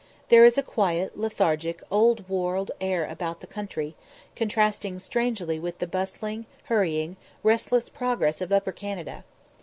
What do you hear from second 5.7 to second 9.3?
the bustling, hurrying, restless progress of Upper Canada.